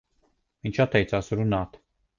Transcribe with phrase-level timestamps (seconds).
[0.67, 1.83] Viņš atteicās runāt.